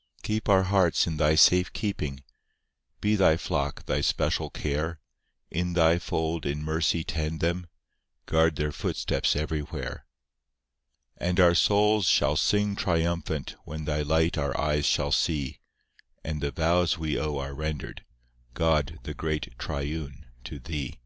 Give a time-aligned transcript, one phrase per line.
[0.00, 2.22] III Keep our hearts in Thy safe keeping,
[3.02, 4.98] Be Thy flock Thy special care;
[5.50, 7.66] In Thy fold in mercy tend them,
[8.24, 10.06] Guard their footsteps everywhere.
[11.18, 15.60] IV And our souls shall sing triumphant When Thy light our eyes shall see,
[16.24, 18.06] And the vows we owe are rendered,
[18.54, 20.98] God, the great Triune, to Thee.